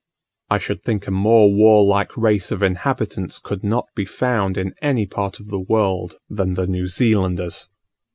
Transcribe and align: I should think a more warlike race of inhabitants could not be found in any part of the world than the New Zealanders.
I 0.49 0.57
should 0.57 0.83
think 0.83 1.05
a 1.05 1.11
more 1.11 1.53
warlike 1.53 2.17
race 2.17 2.49
of 2.49 2.63
inhabitants 2.63 3.37
could 3.37 3.63
not 3.63 3.85
be 3.93 4.03
found 4.05 4.57
in 4.57 4.73
any 4.81 5.05
part 5.05 5.39
of 5.39 5.49
the 5.49 5.59
world 5.59 6.15
than 6.27 6.55
the 6.55 6.65
New 6.65 6.87
Zealanders. 6.87 7.69